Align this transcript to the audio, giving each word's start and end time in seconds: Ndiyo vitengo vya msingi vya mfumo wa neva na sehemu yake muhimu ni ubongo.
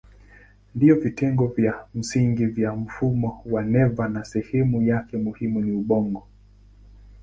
Ndiyo 0.75 0.95
vitengo 0.95 1.47
vya 1.47 1.85
msingi 1.95 2.45
vya 2.45 2.71
mfumo 2.73 3.41
wa 3.45 3.63
neva 3.63 4.07
na 4.09 4.23
sehemu 4.25 4.81
yake 4.81 5.17
muhimu 5.17 5.61
ni 5.61 5.71
ubongo. 5.71 6.27